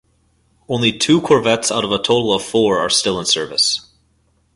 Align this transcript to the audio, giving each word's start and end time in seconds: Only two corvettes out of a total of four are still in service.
Only 0.67 0.97
two 0.97 1.21
corvettes 1.21 1.71
out 1.71 1.83
of 1.83 1.91
a 1.91 1.99
total 1.99 2.33
of 2.33 2.41
four 2.43 2.79
are 2.79 2.89
still 2.89 3.19
in 3.19 3.27
service. 3.27 3.85